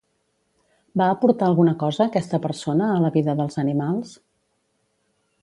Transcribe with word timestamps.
Va 1.01 1.09
aportar 1.15 1.45
alguna 1.49 1.73
cosa, 1.83 2.07
aquesta 2.07 2.41
persona, 2.47 2.89
a 2.95 2.97
la 3.05 3.13
vida 3.19 3.37
dels 3.43 3.61
animals? 3.67 4.17